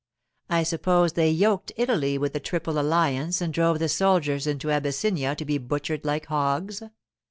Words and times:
I 0.49 0.63
suppose 0.63 1.13
they 1.13 1.29
yoked 1.29 1.73
Italy 1.75 2.17
with 2.17 2.33
the 2.33 2.39
Triple 2.39 2.79
Alliance 2.79 3.39
and 3.39 3.53
drove 3.53 3.77
the 3.77 3.87
soldiers 3.87 4.47
into 4.47 4.71
Abyssinia 4.71 5.35
to 5.35 5.45
be 5.45 5.59
butchered 5.59 6.05
like 6.05 6.25
hogs. 6.25 6.81